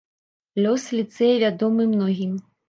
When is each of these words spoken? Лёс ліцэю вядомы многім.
Лёс 0.65 0.85
ліцэю 1.01 1.35
вядомы 1.45 1.87
многім. 1.93 2.35